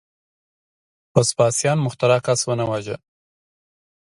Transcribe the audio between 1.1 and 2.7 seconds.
وسپاسیان مخترع کس ونه